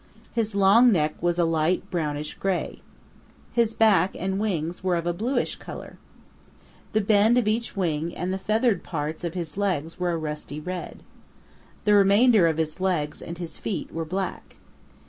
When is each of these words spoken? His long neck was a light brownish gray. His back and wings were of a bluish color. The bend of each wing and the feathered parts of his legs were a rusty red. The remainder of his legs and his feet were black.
His 0.33 0.55
long 0.55 0.91
neck 0.91 1.13
was 1.21 1.37
a 1.37 1.45
light 1.45 1.87
brownish 1.91 2.33
gray. 2.33 2.81
His 3.51 3.75
back 3.75 4.15
and 4.17 4.39
wings 4.39 4.83
were 4.83 4.95
of 4.95 5.05
a 5.05 5.13
bluish 5.13 5.57
color. 5.57 5.99
The 6.93 7.01
bend 7.01 7.37
of 7.37 7.47
each 7.47 7.75
wing 7.77 8.17
and 8.17 8.33
the 8.33 8.39
feathered 8.39 8.83
parts 8.83 9.23
of 9.23 9.35
his 9.35 9.57
legs 9.57 9.99
were 9.99 10.09
a 10.09 10.17
rusty 10.17 10.59
red. 10.59 11.03
The 11.85 11.93
remainder 11.93 12.47
of 12.47 12.57
his 12.57 12.79
legs 12.79 13.21
and 13.21 13.37
his 13.37 13.59
feet 13.59 13.93
were 13.93 14.03
black. 14.03 14.55